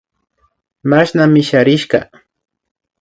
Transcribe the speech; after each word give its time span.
Mashna 0.89 1.25
misharishka 1.33 1.99